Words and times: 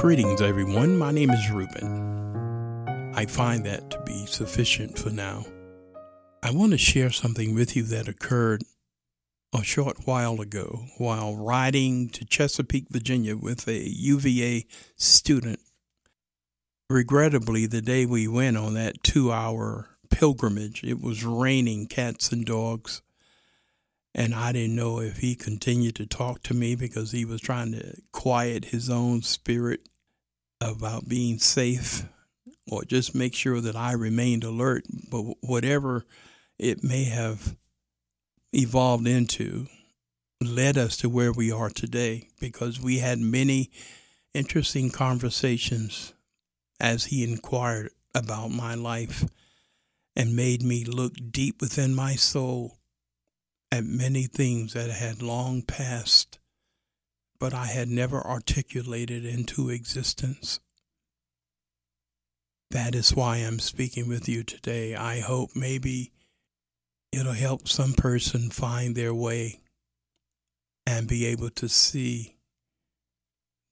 Greetings, 0.00 0.40
everyone. 0.40 0.96
My 0.96 1.10
name 1.10 1.28
is 1.28 1.50
Ruben. 1.50 3.12
I 3.14 3.26
find 3.26 3.66
that 3.66 3.90
to 3.90 4.00
be 4.06 4.24
sufficient 4.24 4.98
for 4.98 5.10
now. 5.10 5.44
I 6.42 6.52
want 6.52 6.72
to 6.72 6.78
share 6.78 7.10
something 7.10 7.54
with 7.54 7.76
you 7.76 7.82
that 7.82 8.08
occurred 8.08 8.62
a 9.54 9.62
short 9.62 10.06
while 10.06 10.40
ago 10.40 10.86
while 10.96 11.36
riding 11.36 12.08
to 12.08 12.24
Chesapeake, 12.24 12.86
Virginia 12.88 13.36
with 13.36 13.68
a 13.68 13.90
UVA 13.90 14.64
student. 14.96 15.60
Regrettably, 16.88 17.66
the 17.66 17.82
day 17.82 18.06
we 18.06 18.26
went 18.26 18.56
on 18.56 18.72
that 18.72 19.02
two 19.02 19.30
hour 19.30 19.98
pilgrimage, 20.08 20.82
it 20.82 21.02
was 21.02 21.26
raining 21.26 21.86
cats 21.86 22.32
and 22.32 22.46
dogs. 22.46 23.02
And 24.14 24.34
I 24.34 24.52
didn't 24.52 24.76
know 24.76 25.00
if 25.00 25.18
he 25.18 25.34
continued 25.34 25.94
to 25.96 26.06
talk 26.06 26.42
to 26.44 26.54
me 26.54 26.74
because 26.74 27.12
he 27.12 27.26
was 27.26 27.42
trying 27.42 27.72
to 27.72 27.96
quiet 28.12 28.64
his 28.66 28.88
own 28.88 29.20
spirit 29.20 29.89
about 30.60 31.08
being 31.08 31.38
safe 31.38 32.04
or 32.70 32.84
just 32.84 33.14
make 33.14 33.34
sure 33.34 33.60
that 33.60 33.76
I 33.76 33.92
remained 33.92 34.44
alert. 34.44 34.84
But 35.10 35.22
whatever 35.40 36.04
it 36.58 36.84
may 36.84 37.04
have 37.04 37.56
evolved 38.52 39.06
into 39.06 39.66
led 40.42 40.78
us 40.78 40.96
to 40.98 41.08
where 41.08 41.32
we 41.32 41.52
are 41.52 41.70
today 41.70 42.28
because 42.40 42.80
we 42.80 42.98
had 42.98 43.18
many 43.18 43.70
interesting 44.34 44.90
conversations 44.90 46.14
as 46.78 47.06
he 47.06 47.22
inquired 47.22 47.90
about 48.14 48.48
my 48.48 48.74
life 48.74 49.24
and 50.16 50.34
made 50.34 50.62
me 50.62 50.84
look 50.84 51.14
deep 51.30 51.60
within 51.60 51.94
my 51.94 52.14
soul 52.14 52.78
at 53.70 53.84
many 53.84 54.24
things 54.24 54.72
that 54.72 54.90
had 54.90 55.22
long 55.22 55.62
passed, 55.62 56.39
but 57.40 57.54
I 57.54 57.66
had 57.66 57.88
never 57.88 58.20
articulated 58.20 59.24
into 59.24 59.70
existence. 59.70 60.60
That 62.70 62.94
is 62.94 63.16
why 63.16 63.38
I'm 63.38 63.58
speaking 63.58 64.08
with 64.08 64.28
you 64.28 64.44
today. 64.44 64.94
I 64.94 65.20
hope 65.20 65.56
maybe 65.56 66.12
it'll 67.10 67.32
help 67.32 67.66
some 67.66 67.94
person 67.94 68.50
find 68.50 68.94
their 68.94 69.14
way 69.14 69.60
and 70.86 71.08
be 71.08 71.24
able 71.26 71.50
to 71.50 71.68
see 71.68 72.36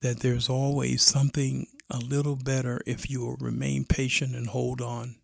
that 0.01 0.21
there's 0.21 0.49
always 0.49 1.03
something 1.03 1.67
a 1.91 1.99
little 1.99 2.37
better 2.37 2.81
if 2.87 3.11
you 3.11 3.21
will 3.21 3.37
remain 3.37 3.85
patient 3.85 4.35
and 4.35 4.49
hold 4.49 4.81
on. 4.81 5.17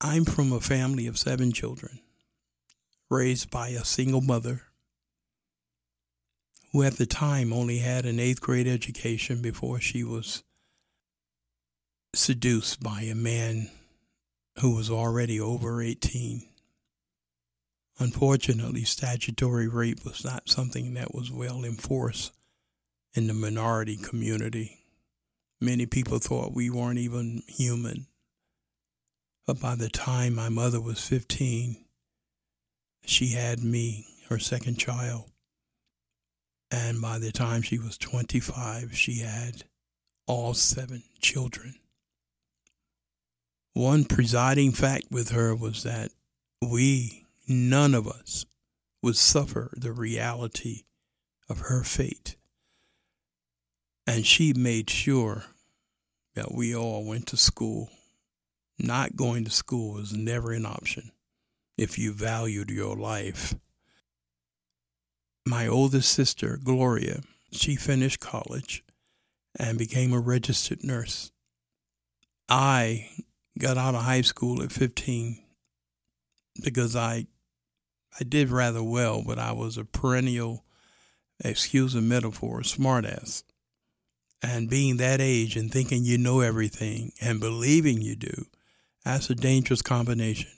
I'm 0.00 0.24
from 0.24 0.52
a 0.52 0.60
family 0.60 1.06
of 1.06 1.18
seven 1.18 1.52
children, 1.52 2.00
raised 3.10 3.50
by 3.50 3.68
a 3.68 3.84
single 3.84 4.20
mother 4.20 4.62
who 6.72 6.82
at 6.82 6.96
the 6.96 7.06
time 7.06 7.52
only 7.52 7.78
had 7.78 8.06
an 8.06 8.18
eighth 8.18 8.40
grade 8.40 8.66
education 8.66 9.42
before 9.42 9.78
she 9.78 10.02
was 10.02 10.42
seduced 12.14 12.82
by 12.82 13.02
a 13.02 13.14
man 13.14 13.70
who 14.60 14.74
was 14.74 14.90
already 14.90 15.40
over 15.40 15.82
18. 15.82 16.42
Unfortunately, 17.98 18.84
statutory 18.84 19.68
rape 19.68 20.04
was 20.04 20.24
not 20.24 20.48
something 20.48 20.94
that 20.94 21.14
was 21.14 21.30
well 21.30 21.64
enforced 21.64 22.32
in 23.14 23.26
the 23.26 23.34
minority 23.34 23.96
community. 23.96 24.78
Many 25.60 25.86
people 25.86 26.18
thought 26.18 26.54
we 26.54 26.70
weren't 26.70 26.98
even 26.98 27.42
human. 27.46 28.06
But 29.46 29.60
by 29.60 29.74
the 29.74 29.88
time 29.88 30.34
my 30.34 30.48
mother 30.48 30.80
was 30.80 31.06
15, 31.06 31.84
she 33.04 33.28
had 33.28 33.62
me, 33.62 34.06
her 34.28 34.38
second 34.38 34.78
child. 34.78 35.31
And 36.72 37.02
by 37.02 37.18
the 37.18 37.30
time 37.30 37.60
she 37.60 37.78
was 37.78 37.98
25, 37.98 38.96
she 38.96 39.18
had 39.18 39.64
all 40.26 40.54
seven 40.54 41.02
children. 41.20 41.74
One 43.74 44.04
presiding 44.06 44.72
fact 44.72 45.04
with 45.10 45.30
her 45.30 45.54
was 45.54 45.82
that 45.82 46.12
we, 46.62 47.26
none 47.46 47.94
of 47.94 48.08
us, 48.08 48.46
would 49.02 49.16
suffer 49.16 49.74
the 49.76 49.92
reality 49.92 50.84
of 51.46 51.60
her 51.60 51.82
fate. 51.82 52.36
And 54.06 54.24
she 54.24 54.54
made 54.54 54.88
sure 54.88 55.44
that 56.34 56.54
we 56.54 56.74
all 56.74 57.04
went 57.04 57.26
to 57.28 57.36
school. 57.36 57.90
Not 58.78 59.14
going 59.14 59.44
to 59.44 59.50
school 59.50 59.92
was 59.92 60.14
never 60.14 60.52
an 60.52 60.64
option 60.64 61.12
if 61.76 61.98
you 61.98 62.14
valued 62.14 62.70
your 62.70 62.96
life. 62.96 63.54
My 65.44 65.66
oldest 65.66 66.12
sister, 66.12 66.58
Gloria, 66.62 67.20
she 67.50 67.76
finished 67.76 68.20
college 68.20 68.84
and 69.58 69.78
became 69.78 70.12
a 70.12 70.20
registered 70.20 70.84
nurse. 70.84 71.32
I 72.48 73.10
got 73.58 73.76
out 73.76 73.94
of 73.94 74.02
high 74.02 74.20
school 74.20 74.62
at 74.62 74.72
15 74.72 75.42
because 76.62 76.96
I 76.96 77.26
I 78.20 78.24
did 78.24 78.50
rather 78.50 78.82
well, 78.82 79.22
but 79.26 79.38
I 79.38 79.52
was 79.52 79.78
a 79.78 79.86
perennial, 79.86 80.64
excuse 81.42 81.94
the 81.94 82.02
metaphor, 82.02 82.60
smartass. 82.60 83.42
And 84.42 84.68
being 84.68 84.98
that 84.98 85.20
age 85.20 85.56
and 85.56 85.72
thinking 85.72 86.04
you 86.04 86.18
know 86.18 86.40
everything 86.40 87.12
and 87.22 87.40
believing 87.40 88.02
you 88.02 88.16
do, 88.16 88.46
that's 89.04 89.30
a 89.30 89.34
dangerous 89.34 89.80
combination. 89.80 90.50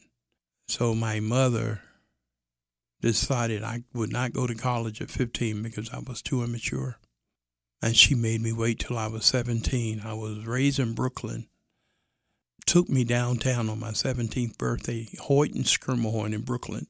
So 0.67 0.95
my 0.95 1.21
mother 1.21 1.83
decided 3.05 3.63
I 3.63 3.85
would 3.93 4.13
not 4.13 4.33
go 4.33 4.47
to 4.47 4.55
college 4.55 5.01
at 5.01 5.11
15 5.11 5.63
because 5.63 5.91
I 5.91 5.99
was 5.99 6.23
too 6.23 6.43
immature. 6.43 6.99
And 7.83 7.97
she 7.97 8.15
made 8.15 8.41
me 8.41 8.53
wait 8.53 8.79
till 8.79 8.97
I 8.97 9.09
was 9.09 9.25
17. 9.27 10.03
I 10.05 10.15
was 10.15 10.47
raised 10.47 10.79
in 10.79 10.95
Brooklyn 10.95 11.47
took 12.67 12.89
me 12.89 13.05
downtown 13.05 13.69
on 13.69 13.79
my 13.79 13.91
17th 13.91 14.57
birthday, 14.59 15.09
Hoyt 15.21 15.55
and 15.55 15.65
Schermerhorn 15.65 16.33
in 16.33 16.43
Brooklyn. 16.43 16.87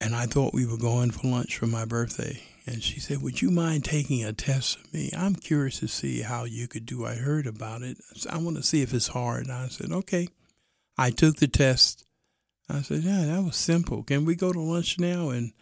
And 0.00 0.14
I 0.14 0.26
thought 0.26 0.54
we 0.54 0.66
were 0.66 0.78
going 0.78 1.10
for 1.10 1.28
lunch 1.28 1.58
for 1.58 1.66
my 1.66 1.84
birthday. 1.84 2.42
And 2.66 2.82
she 2.82 3.00
said, 3.00 3.22
Would 3.22 3.42
you 3.42 3.50
mind 3.50 3.84
taking 3.84 4.24
a 4.24 4.32
test 4.32 4.78
of 4.78 4.94
me? 4.94 5.10
I'm 5.16 5.34
curious 5.34 5.80
to 5.80 5.88
see 5.88 6.22
how 6.22 6.44
you 6.44 6.68
could 6.68 6.86
do. 6.86 7.04
I 7.04 7.16
heard 7.16 7.46
about 7.46 7.82
it. 7.82 7.98
I 8.30 8.38
want 8.38 8.56
to 8.56 8.62
see 8.62 8.82
if 8.82 8.94
it's 8.94 9.08
hard. 9.08 9.44
And 9.44 9.52
I 9.52 9.68
said, 9.68 9.92
Okay. 9.92 10.28
I 10.96 11.10
took 11.10 11.36
the 11.36 11.48
test. 11.48 12.04
I 12.70 12.82
said, 12.82 13.02
Yeah, 13.02 13.24
that 13.26 13.44
was 13.44 13.56
simple. 13.56 14.02
Can 14.02 14.24
we 14.24 14.34
go 14.34 14.52
to 14.52 14.60
lunch 14.60 14.98
now? 14.98 15.30
And 15.30 15.52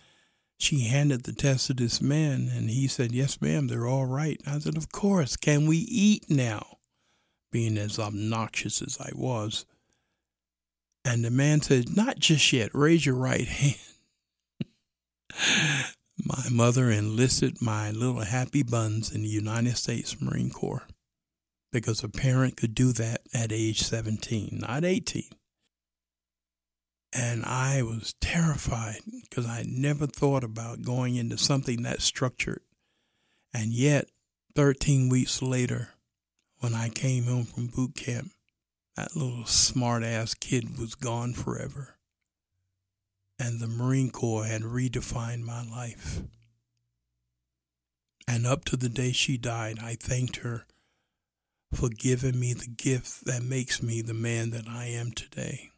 she 0.59 0.89
handed 0.89 1.23
the 1.23 1.33
test 1.33 1.69
to 1.69 1.75
this 1.75 2.03
man, 2.03 2.51
and 2.53 2.69
he 2.69 2.89
said, 2.89 3.13
Yes, 3.13 3.41
ma'am, 3.41 3.69
they're 3.69 3.87
all 3.87 4.07
right. 4.07 4.41
I 4.47 4.59
said, 4.59 4.77
Of 4.77 4.93
course. 4.93 5.37
Can 5.37 5.67
we 5.67 5.79
eat 5.79 6.29
now? 6.29 6.79
being 7.51 7.79
as 7.79 7.99
obnoxious 7.99 8.83
as 8.83 8.99
I 9.01 9.11
was. 9.15 9.65
And 11.05 11.25
the 11.25 11.31
man 11.31 11.61
said, 11.61 11.97
Not 11.97 12.19
just 12.19 12.53
yet, 12.53 12.71
raise 12.75 13.07
your 13.07 13.15
right 13.15 13.49
hand. 13.49 13.77
my 16.25 16.45
mother 16.51 16.91
enlisted 16.91 17.63
my 17.63 17.91
little 17.91 18.21
happy 18.21 18.63
buns 18.63 19.13
in 19.13 19.23
the 19.23 19.29
United 19.29 19.77
States 19.77 20.21
Marine 20.21 20.51
Corps 20.51 20.87
because 21.73 22.03
a 22.03 22.09
parent 22.09 22.57
could 22.57 22.75
do 22.75 22.93
that 22.93 23.21
at 23.33 23.53
age 23.53 23.83
17, 23.83 24.59
not 24.61 24.85
18. 24.85 25.25
And 27.13 27.45
I 27.45 27.83
was 27.83 28.15
terrified 28.21 29.01
because 29.23 29.47
I 29.47 29.65
never 29.67 30.07
thought 30.07 30.45
about 30.45 30.83
going 30.83 31.17
into 31.17 31.39
something 31.39 31.83
that 31.83 32.03
structured. 32.03 32.61
And 33.55 33.73
yet, 33.73 34.09
13 34.55 35.09
weeks 35.09 35.41
later, 35.41 35.91
when 36.61 36.75
I 36.75 36.89
came 36.89 37.25
home 37.25 37.45
from 37.45 37.69
boot 37.69 37.95
camp, 37.95 38.33
that 38.97 39.17
little 39.17 39.47
smart 39.47 40.03
ass 40.03 40.35
kid 40.35 40.79
was 40.79 40.95
gone 40.95 41.33
forever. 41.33 41.97
And 43.39 43.61
the 43.61 43.69
Marine 43.69 44.11
Corps 44.11 44.45
had 44.45 44.63
redefined 44.63 45.43
my 45.43 45.65
life. 45.65 46.23
And 48.27 48.47
up 48.47 48.65
to 48.67 48.77
the 48.77 48.89
day 48.89 49.13
she 49.13 49.39
died, 49.39 49.79
I 49.81 49.95
thanked 49.95 50.39
her 50.39 50.67
for 51.73 51.89
giving 51.89 52.39
me 52.39 52.53
the 52.53 52.69
gift 52.69 53.25
that 53.25 53.43
makes 53.43 53.83
me 53.83 54.03
the 54.03 54.15
man 54.15 54.51
that 54.51 54.67
I 54.69 54.87
am 54.87 55.13
today. 55.13 55.71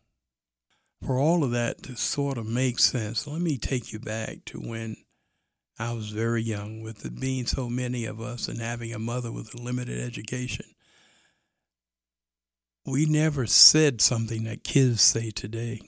For 1.05 1.19
all 1.19 1.43
of 1.44 1.50
that 1.52 1.82
to 1.85 1.97
sort 1.97 2.38
of 2.38 2.47
make 2.47 2.79
sense, 2.79 3.26
let 3.26 3.41
me 3.41 3.56
take 3.56 3.93
you 3.93 3.99
back 3.99 4.44
to 4.47 4.58
when 4.58 4.97
I 5.79 5.93
was 5.93 6.11
very 6.11 6.43
young, 6.43 6.82
with 6.82 7.06
it 7.06 7.19
being 7.19 7.47
so 7.47 7.70
many 7.70 8.05
of 8.05 8.20
us 8.20 8.49
and 8.49 8.61
having 8.61 8.93
a 8.93 8.99
mother 8.99 9.32
with 9.32 9.55
a 9.55 9.62
limited 9.62 9.99
education. 9.99 10.67
We 12.85 13.06
never 13.06 13.47
said 13.47 14.02
something 14.02 14.44
that 14.44 14.62
kids 14.62 15.00
say 15.00 15.31
today. 15.31 15.81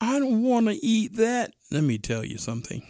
I 0.00 0.18
don't 0.18 0.42
want 0.42 0.68
to 0.68 0.84
eat 0.84 1.16
that. 1.16 1.52
Let 1.70 1.84
me 1.84 1.98
tell 1.98 2.24
you 2.24 2.38
something. 2.38 2.82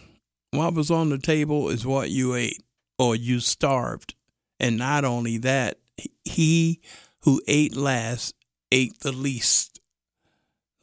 What 0.53 0.75
was 0.75 0.91
on 0.91 1.09
the 1.09 1.19
table 1.19 1.69
is 1.69 1.85
what 1.85 2.11
you 2.11 2.37
ate, 2.37 2.63
or 2.99 3.17
you 3.17 3.41
starved. 3.41 4.15
And 4.61 4.79
not 4.79 5.05
only 5.05 5.39
that, 5.39 5.79
he 6.25 6.81
who 7.23 7.43
ate 7.49 7.77
last 7.77 8.35
ate 8.71 9.01
the 9.01 9.13
least. 9.13 9.72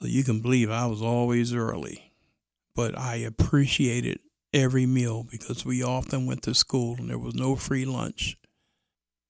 So 0.01 0.07
you 0.07 0.23
can 0.23 0.39
believe 0.39 0.71
I 0.71 0.85
was 0.85 1.01
always 1.01 1.53
early 1.53 2.09
but 2.79 2.97
I 2.97 3.15
appreciated 3.15 4.19
every 4.53 4.85
meal 4.85 5.27
because 5.29 5.65
we 5.65 5.83
often 5.83 6.25
went 6.25 6.43
to 6.43 6.53
school 6.53 6.95
and 6.97 7.09
there 7.09 7.19
was 7.19 7.35
no 7.35 7.57
free 7.57 7.83
lunch. 7.83 8.37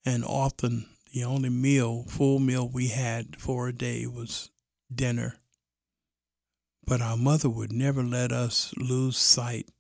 And 0.06 0.24
often 0.24 0.86
the 1.12 1.24
only 1.24 1.50
meal, 1.50 2.06
full 2.08 2.38
meal 2.38 2.70
we 2.70 2.90
had 2.90 3.38
for 3.40 3.68
a 3.68 3.74
day 3.74 4.06
was 4.06 4.52
dinner. 4.94 5.38
But 6.86 7.02
our 7.02 7.18
mother 7.18 7.50
would 7.50 7.74
never 7.74 8.04
let 8.04 8.32
us 8.32 8.72
lose 8.78 9.18
sight 9.18 9.72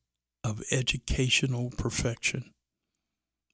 of 0.44 0.64
educational 0.72 1.70
perfection. 1.70 2.56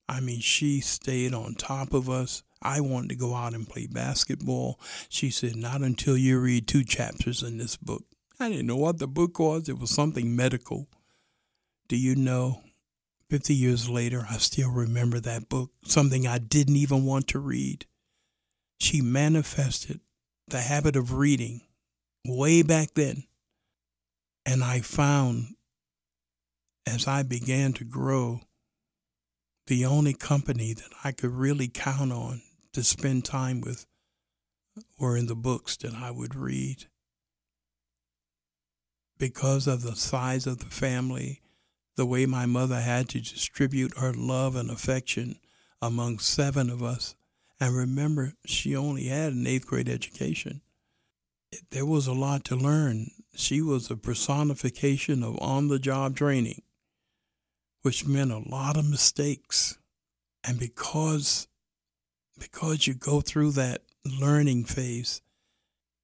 I 0.07 0.21
mean, 0.21 0.39
she 0.39 0.79
stayed 0.79 1.33
on 1.33 1.55
top 1.55 1.93
of 1.93 2.09
us. 2.09 2.43
I 2.61 2.81
wanted 2.81 3.09
to 3.09 3.15
go 3.15 3.35
out 3.35 3.53
and 3.53 3.67
play 3.67 3.87
basketball. 3.87 4.79
She 5.09 5.29
said, 5.29 5.55
Not 5.55 5.81
until 5.81 6.17
you 6.17 6.39
read 6.39 6.67
two 6.67 6.83
chapters 6.83 7.43
in 7.43 7.57
this 7.57 7.77
book. 7.77 8.03
I 8.39 8.49
didn't 8.49 8.67
know 8.67 8.75
what 8.75 8.99
the 8.99 9.07
book 9.07 9.39
was. 9.39 9.69
It 9.69 9.79
was 9.79 9.91
something 9.91 10.35
medical. 10.35 10.87
Do 11.87 11.97
you 11.97 12.15
know? 12.15 12.61
50 13.29 13.55
years 13.55 13.89
later, 13.89 14.25
I 14.29 14.37
still 14.37 14.69
remember 14.69 15.19
that 15.19 15.49
book, 15.49 15.71
something 15.83 16.27
I 16.27 16.37
didn't 16.37 16.75
even 16.75 17.05
want 17.05 17.27
to 17.29 17.39
read. 17.39 17.85
She 18.79 19.01
manifested 19.01 19.99
the 20.47 20.61
habit 20.61 20.95
of 20.95 21.13
reading 21.13 21.61
way 22.25 22.61
back 22.61 22.93
then. 22.93 23.23
And 24.45 24.63
I 24.63 24.81
found 24.81 25.55
as 26.85 27.07
I 27.07 27.23
began 27.23 27.73
to 27.73 27.83
grow, 27.83 28.41
the 29.67 29.85
only 29.85 30.13
company 30.13 30.73
that 30.73 30.91
I 31.03 31.11
could 31.11 31.31
really 31.31 31.67
count 31.67 32.11
on 32.11 32.41
to 32.73 32.83
spend 32.83 33.25
time 33.25 33.61
with 33.61 33.85
were 34.99 35.17
in 35.17 35.27
the 35.27 35.35
books 35.35 35.75
that 35.77 35.93
I 35.93 36.11
would 36.11 36.35
read. 36.35 36.85
Because 39.17 39.65
of 39.65 39.81
the 39.81 39.95
size 39.95 40.45
of 40.45 40.59
the 40.59 40.65
family, 40.65 41.41
the 41.95 42.05
way 42.05 42.25
my 42.25 42.45
mother 42.45 42.81
had 42.81 43.09
to 43.09 43.21
distribute 43.21 43.97
her 43.97 44.13
love 44.13 44.55
and 44.55 44.69
affection 44.69 45.39
among 45.81 46.19
seven 46.19 46.69
of 46.69 46.83
us, 46.83 47.15
and 47.59 47.75
remember, 47.75 48.33
she 48.45 48.75
only 48.75 49.05
had 49.05 49.31
an 49.31 49.47
eighth 49.47 49.65
grade 49.65 49.87
education. 49.87 50.61
There 51.71 51.85
was 51.85 52.05
a 52.05 52.13
lot 52.13 52.43
to 52.45 52.55
learn. 52.55 53.11
She 53.33 53.61
was 53.61 53.89
a 53.89 53.95
personification 53.95 55.23
of 55.23 55.39
on 55.39 55.69
the 55.69 55.79
job 55.79 56.17
training 56.17 56.61
which 57.85 58.03
meant 58.03 58.31
a 58.31 58.49
lot 58.49 58.77
of 58.77 58.89
mistakes. 58.89 59.77
And 60.43 60.57
because 60.57 61.47
because 62.35 62.87
you 62.87 62.95
go 62.95 63.21
through 63.21 63.51
that 63.51 63.83
learning 64.19 64.63
phase, 64.63 65.21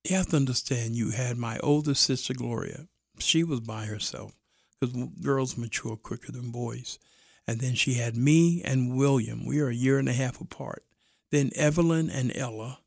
you 0.07 0.15
have 0.15 0.27
to 0.27 0.35
understand 0.35 0.95
you 0.95 1.09
had 1.09 1.37
my 1.37 1.57
oldest 1.63 2.03
sister 2.03 2.35
Gloria. 2.35 2.85
She 3.17 3.43
was 3.43 3.61
by 3.61 3.85
herself 3.85 4.37
because 4.79 4.95
girls 5.23 5.57
mature 5.57 5.97
quicker 5.97 6.31
than 6.31 6.51
boys. 6.51 6.99
And 7.47 7.59
then 7.59 7.73
she 7.73 7.95
had 7.95 8.15
me 8.15 8.61
and 8.63 8.95
William. 8.95 9.43
We 9.43 9.59
are 9.59 9.69
a 9.69 9.73
year 9.73 9.97
and 9.97 10.07
a 10.07 10.13
half 10.13 10.39
apart. 10.39 10.83
Then 11.31 11.49
Evelyn 11.55 12.11
and 12.11 12.31
Ella, 12.37 12.81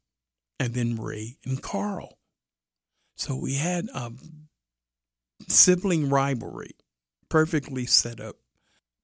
and 0.61 0.73
then 0.73 0.94
Ray 0.94 1.37
and 1.44 1.61
Carl. 1.61 2.17
So 3.17 3.35
we 3.35 3.55
had 3.55 3.88
a 3.93 4.12
sibling 5.49 6.11
rivalry 6.11 6.76
perfectly 7.29 7.87
set 7.87 8.20
up 8.20 8.37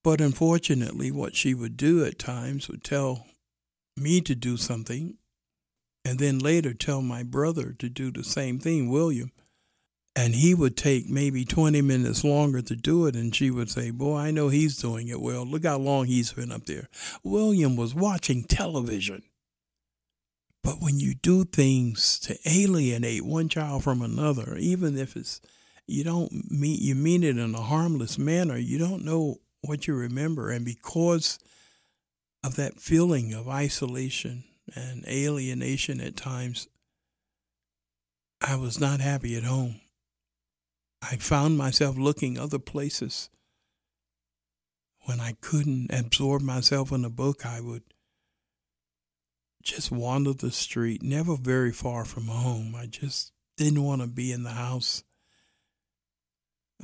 but 0.03 0.21
unfortunately, 0.21 1.11
what 1.11 1.37
she 1.37 1.55
would 1.55 1.77
do 1.77 2.05
at 2.05 2.19
times 2.19 2.69
would 2.69 2.85
tell 2.85 3.27
me 3.97 4.21
to 4.23 4.35
do 4.35 4.57
something 4.57 5.17
and 6.05 6.19
then 6.19 6.39
later 6.39 6.73
tell 6.73 7.03
my 7.03 7.23
brother 7.23 7.75
to 7.79 7.89
do 7.89 8.11
the 8.11 8.25
same 8.25 8.59
thing, 8.59 8.89
William. 8.89 9.33
And 10.17 10.35
he 10.35 10.55
would 10.55 10.77
take 10.77 11.09
maybe 11.09 11.45
20 11.45 11.83
minutes 11.83 12.25
longer 12.25 12.63
to 12.63 12.75
do 12.75 13.07
it. 13.07 13.15
And 13.15 13.35
she 13.35 13.51
would 13.51 13.71
say, 13.71 13.91
Boy, 13.91 14.17
I 14.17 14.31
know 14.33 14.49
he's 14.49 14.77
doing 14.77 15.09
it 15.09 15.21
well. 15.21 15.47
Look 15.47 15.65
how 15.65 15.79
long 15.79 16.07
he's 16.07 16.33
been 16.33 16.51
up 16.51 16.67
there. 16.67 16.89
William 17.23 17.77
was 17.77 17.95
watching 17.95 18.43
television. 18.45 19.23
But 20.63 20.81
when 20.81 20.99
you 20.99 21.15
do 21.15 21.45
things 21.45 22.19
to 22.21 22.37
alienate 22.45 23.25
one 23.25 23.49
child 23.49 23.85
from 23.85 24.03
another, 24.03 24.57
even 24.57 24.99
if 24.99 25.17
it's 25.17 25.41
you 25.87 26.05
don't 26.05 26.51
mean 26.51 26.79
you 26.81 26.95
mean 26.95 27.23
it 27.23 27.39
in 27.39 27.55
a 27.55 27.63
harmless 27.63 28.19
manner, 28.19 28.57
you 28.57 28.79
don't 28.79 29.05
know 29.05 29.39
what 29.63 29.87
you 29.87 29.95
remember. 29.95 30.51
And 30.51 30.65
because 30.65 31.39
of 32.43 32.57
that 32.57 32.81
feeling 32.81 33.33
of 33.35 33.49
isolation 33.49 34.45
and 34.75 35.05
alienation 35.07 36.01
at 36.01 36.17
times, 36.17 36.69
I 38.41 38.57
was 38.57 38.81
not 38.81 39.01
happy 39.01 39.37
at 39.37 39.45
home. 39.45 39.81
I 41.03 41.17
found 41.17 41.57
myself 41.57 41.97
looking 41.97 42.39
other 42.39 42.59
places. 42.59 43.31
When 45.05 45.21
I 45.21 45.37
couldn't 45.41 45.93
absorb 45.93 46.43
myself 46.43 46.93
in 46.93 47.05
a 47.05 47.11
book, 47.11 47.45
I 47.45 47.61
would 47.61 47.83
just 49.63 49.91
wander 49.91 50.33
the 50.33 50.51
street, 50.51 51.03
never 51.03 51.37
very 51.37 51.73
far 51.73 52.05
from 52.05 52.27
home. 52.27 52.75
I 52.75 52.87
just 52.87 53.33
didn't 53.57 53.83
want 53.83 54.03
to 54.03 54.07
be 54.07 54.33
in 54.33 54.43
the 54.43 54.51
house. 54.51 55.05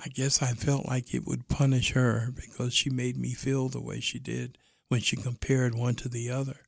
I 0.05 0.09
guess 0.09 0.43
I 0.43 0.53
felt 0.53 0.87
like 0.87 1.15
it 1.15 1.27
would 1.27 1.49
punish 1.49 1.93
her 1.93 2.31
because 2.35 2.75
she 2.75 2.91
made 2.91 3.17
me 3.17 3.33
feel 3.33 3.69
the 3.69 3.81
way 3.81 4.01
she 4.01 4.19
did 4.19 4.59
when 4.89 5.01
she 5.01 5.17
compared 5.17 5.75
one 5.75 5.95
to 5.97 6.09
the 6.09 6.31
other. 6.31 6.61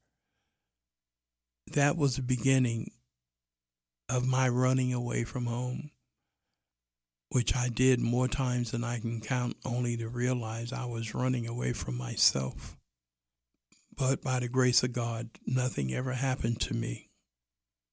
That 1.75 1.97
was 1.97 2.17
the 2.17 2.23
beginning 2.23 2.93
of 4.09 4.27
my 4.27 4.49
running 4.49 4.95
away 4.95 5.25
from 5.25 5.47
home, 5.47 5.91
which 7.29 7.55
I 7.55 7.69
did 7.69 8.01
more 8.01 8.29
times 8.29 8.71
than 8.71 8.83
I 8.83 8.99
can 8.99 9.21
count, 9.21 9.57
only 9.65 9.97
to 9.99 10.09
realize 10.09 10.73
I 10.73 10.87
was 10.87 11.15
running 11.15 11.47
away 11.47 11.75
from 11.75 11.97
myself. 11.97 12.79
But 13.95 14.23
by 14.23 14.41
the 14.41 14.49
grace 14.49 14.83
of 14.83 14.93
God, 14.93 15.29
nothing 15.47 15.93
ever 15.93 16.13
happened 16.15 16.61
to 16.63 16.75
me. 16.75 17.11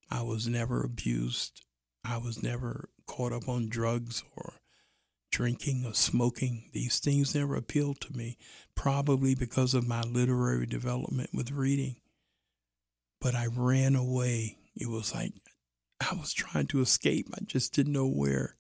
I 0.10 0.22
was 0.22 0.48
never 0.48 0.84
abused. 0.84 1.66
I 2.06 2.18
was 2.18 2.42
never 2.42 2.90
caught 3.08 3.34
up 3.34 3.50
on 3.50 3.68
drugs 3.68 4.24
or 4.38 4.54
drinking 5.36 5.84
or 5.86 5.94
smoking. 5.94 6.64
These 6.72 7.00
things 7.00 7.36
never 7.36 7.58
appealed 7.58 8.00
to 8.02 8.14
me, 8.16 8.38
probably 8.74 9.36
because 9.36 9.74
of 9.74 9.86
my 9.86 10.00
literary 10.00 10.66
development 10.66 11.32
with 11.34 11.52
reading. 11.52 11.98
But 13.20 13.36
I 13.36 13.48
ran 13.54 13.98
away. 13.98 14.60
It 14.78 14.88
was 14.88 15.14
like 15.14 15.34
I 16.00 16.14
was 16.16 16.32
trying 16.32 16.68
to 16.68 16.80
escape, 16.80 17.28
I 17.34 17.44
just 17.44 17.74
didn't 17.74 17.92
know 17.92 18.08
where. 18.08 18.56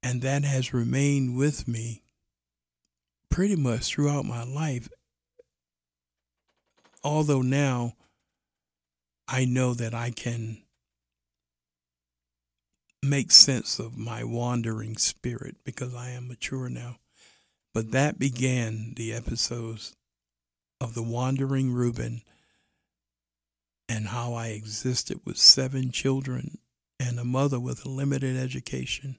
And 0.00 0.22
that 0.22 0.44
has 0.44 0.72
remained 0.72 1.36
with 1.36 1.66
me 1.66 2.04
pretty 3.30 3.56
much 3.56 3.86
throughout 3.86 4.24
my 4.24 4.44
life. 4.44 4.88
Although 7.02 7.42
now 7.42 7.94
I 9.26 9.44
know 9.44 9.74
that 9.74 9.92
I 9.92 10.12
can 10.12 10.62
make 13.02 13.30
sense 13.30 13.78
of 13.78 13.96
my 13.96 14.24
wandering 14.24 14.96
spirit 14.96 15.56
because 15.64 15.94
I 15.94 16.10
am 16.10 16.28
mature 16.28 16.68
now. 16.68 16.96
But 17.72 17.92
that 17.92 18.18
began 18.18 18.94
the 18.96 19.12
episodes 19.12 19.94
of 20.80 20.94
the 20.94 21.02
wandering 21.02 21.72
Reuben 21.72 22.22
and 23.88 24.08
how 24.08 24.34
I 24.34 24.48
existed 24.48 25.20
with 25.24 25.36
seven 25.36 25.90
children 25.90 26.58
and 26.98 27.18
a 27.18 27.24
mother 27.24 27.58
with 27.58 27.84
a 27.84 27.88
limited 27.88 28.36
education. 28.36 29.18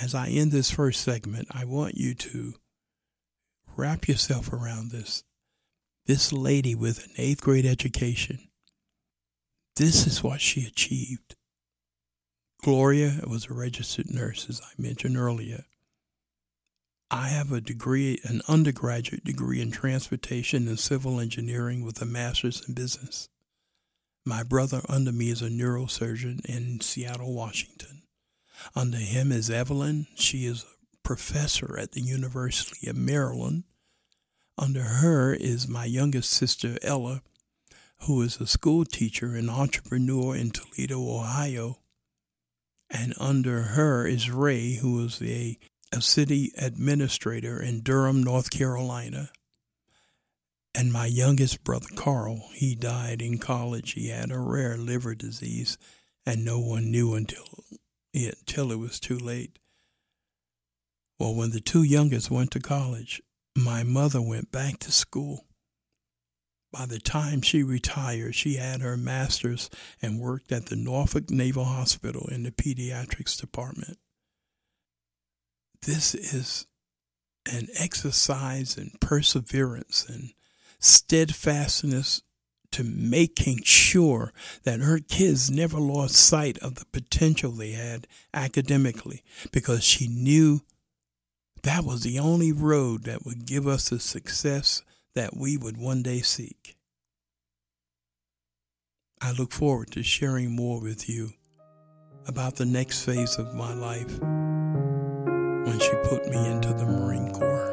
As 0.00 0.14
I 0.14 0.28
end 0.28 0.52
this 0.52 0.70
first 0.70 1.00
segment, 1.02 1.48
I 1.50 1.64
want 1.64 1.96
you 1.96 2.14
to 2.14 2.54
wrap 3.76 4.08
yourself 4.08 4.52
around 4.52 4.90
this. 4.90 5.24
This 6.06 6.32
lady 6.32 6.74
with 6.74 7.04
an 7.06 7.12
eighth 7.16 7.40
grade 7.40 7.66
education, 7.66 8.50
this 9.76 10.06
is 10.06 10.22
what 10.22 10.40
she 10.40 10.66
achieved. 10.66 11.36
Gloria 12.64 13.20
was 13.26 13.44
a 13.44 13.52
registered 13.52 14.10
nurse, 14.10 14.46
as 14.48 14.62
I 14.62 14.70
mentioned 14.80 15.18
earlier. 15.18 15.64
I 17.10 17.28
have 17.28 17.52
a 17.52 17.60
degree, 17.60 18.18
an 18.24 18.40
undergraduate 18.48 19.22
degree 19.22 19.60
in 19.60 19.70
transportation 19.70 20.66
and 20.66 20.78
civil 20.78 21.20
engineering 21.20 21.84
with 21.84 22.00
a 22.00 22.06
master's 22.06 22.66
in 22.66 22.72
business. 22.72 23.28
My 24.24 24.42
brother 24.42 24.80
under 24.88 25.12
me 25.12 25.28
is 25.28 25.42
a 25.42 25.50
neurosurgeon 25.50 26.42
in 26.46 26.80
Seattle, 26.80 27.34
Washington. 27.34 28.04
Under 28.74 28.96
him 28.96 29.30
is 29.30 29.50
Evelyn. 29.50 30.06
She 30.14 30.46
is 30.46 30.62
a 30.62 30.96
professor 31.02 31.78
at 31.78 31.92
the 31.92 32.00
University 32.00 32.88
of 32.88 32.96
Maryland. 32.96 33.64
Under 34.56 34.84
her 34.84 35.34
is 35.34 35.68
my 35.68 35.84
youngest 35.84 36.30
sister, 36.30 36.78
Ella, 36.80 37.20
who 38.06 38.22
is 38.22 38.40
a 38.40 38.46
school 38.46 38.86
teacher 38.86 39.34
and 39.34 39.50
entrepreneur 39.50 40.34
in 40.34 40.50
Toledo, 40.50 40.98
Ohio 40.98 41.80
and 42.94 43.12
under 43.18 43.62
her 43.62 44.06
is 44.06 44.30
Ray, 44.30 44.76
who 44.76 44.92
was 44.92 45.20
a, 45.20 45.58
a 45.92 46.00
city 46.00 46.52
administrator 46.56 47.60
in 47.60 47.80
Durham, 47.80 48.22
North 48.22 48.50
Carolina. 48.50 49.30
And 50.76 50.92
my 50.92 51.06
youngest 51.06 51.64
brother, 51.64 51.88
Carl, 51.96 52.50
he 52.52 52.76
died 52.76 53.20
in 53.20 53.38
college. 53.38 53.92
He 53.92 54.08
had 54.08 54.30
a 54.30 54.38
rare 54.38 54.76
liver 54.76 55.16
disease, 55.16 55.76
and 56.24 56.44
no 56.44 56.60
one 56.60 56.92
knew 56.92 57.14
until 57.14 57.44
it, 58.12 58.36
until 58.38 58.70
it 58.70 58.78
was 58.78 59.00
too 59.00 59.18
late. 59.18 59.58
Well, 61.18 61.34
when 61.34 61.50
the 61.50 61.60
two 61.60 61.82
youngest 61.82 62.30
went 62.30 62.52
to 62.52 62.60
college, 62.60 63.20
my 63.56 63.82
mother 63.82 64.22
went 64.22 64.52
back 64.52 64.78
to 64.80 64.92
school. 64.92 65.46
By 66.76 66.86
the 66.86 66.98
time 66.98 67.40
she 67.40 67.62
retired, 67.62 68.34
she 68.34 68.54
had 68.54 68.80
her 68.80 68.96
master's 68.96 69.70
and 70.02 70.18
worked 70.18 70.50
at 70.50 70.66
the 70.66 70.74
Norfolk 70.74 71.30
Naval 71.30 71.66
Hospital 71.66 72.28
in 72.32 72.42
the 72.42 72.50
pediatrics 72.50 73.40
department. 73.40 73.96
This 75.82 76.16
is 76.16 76.66
an 77.46 77.68
exercise 77.78 78.76
in 78.76 78.90
perseverance 79.00 80.04
and 80.08 80.32
steadfastness 80.80 82.22
to 82.72 82.82
making 82.82 83.62
sure 83.62 84.32
that 84.64 84.80
her 84.80 84.98
kids 84.98 85.52
never 85.52 85.78
lost 85.78 86.16
sight 86.16 86.58
of 86.58 86.74
the 86.74 86.86
potential 86.86 87.52
they 87.52 87.70
had 87.70 88.08
academically 88.32 89.22
because 89.52 89.84
she 89.84 90.08
knew 90.08 90.62
that 91.62 91.84
was 91.84 92.02
the 92.02 92.18
only 92.18 92.50
road 92.50 93.04
that 93.04 93.24
would 93.24 93.46
give 93.46 93.68
us 93.68 93.90
the 93.90 94.00
success 94.00 94.82
that 95.14 95.36
we 95.36 95.56
would 95.56 95.76
one 95.76 96.02
day 96.02 96.20
seek. 96.20 96.76
I 99.20 99.32
look 99.32 99.52
forward 99.52 99.90
to 99.92 100.02
sharing 100.02 100.54
more 100.54 100.80
with 100.80 101.08
you 101.08 101.30
about 102.26 102.56
the 102.56 102.66
next 102.66 103.04
phase 103.04 103.38
of 103.38 103.54
my 103.54 103.72
life 103.72 104.20
when 105.66 105.78
she 105.78 105.92
put 106.04 106.28
me 106.28 106.50
into 106.50 106.68
the 106.74 106.84
Marine 106.84 107.32
Corps. 107.32 107.72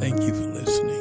Thank 0.00 0.22
you 0.22 0.34
for 0.34 0.46
listening. 0.52 0.95